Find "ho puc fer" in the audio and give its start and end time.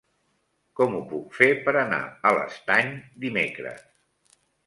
0.99-1.49